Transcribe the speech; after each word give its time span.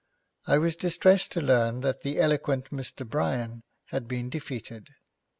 I 0.47 0.57
was 0.57 0.75
distressed 0.75 1.31
to 1.33 1.41
learn 1.41 1.81
that 1.81 2.01
the 2.01 2.19
eloquent 2.19 2.71
Mr. 2.71 3.07
Bryan 3.07 3.61
had 3.89 4.07
been 4.07 4.31
defeated. 4.31 4.87